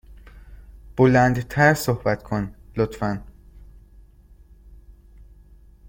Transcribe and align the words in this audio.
بلند 0.97 1.39
تر 1.47 1.73
صحبت 1.73 2.23
کن، 2.23 2.55
لطفا. 2.77 3.23